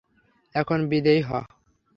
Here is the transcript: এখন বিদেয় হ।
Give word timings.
এখন 0.55 0.79
বিদেয় 0.89 1.21
হ। 1.21 1.31